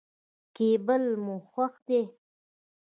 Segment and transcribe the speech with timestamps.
[0.55, 2.01] کېبل مو خوښ دی.